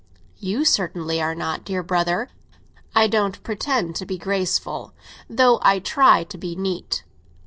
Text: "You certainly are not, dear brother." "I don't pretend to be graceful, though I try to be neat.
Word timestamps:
"You 0.39 0.65
certainly 0.65 1.21
are 1.21 1.35
not, 1.35 1.63
dear 1.63 1.83
brother." 1.83 2.29
"I 2.95 3.05
don't 3.05 3.43
pretend 3.43 3.95
to 3.97 4.05
be 4.07 4.17
graceful, 4.17 4.95
though 5.29 5.59
I 5.61 5.77
try 5.77 6.23
to 6.23 6.39
be 6.39 6.55
neat. 6.55 7.03